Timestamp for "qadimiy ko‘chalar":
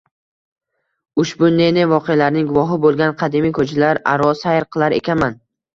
3.23-4.05